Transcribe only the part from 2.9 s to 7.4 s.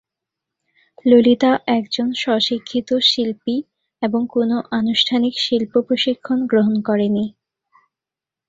শিল্পী এবং কোনও আনুষ্ঠানিক শিল্প প্রশিক্ষণ গ্রহণ করেনি।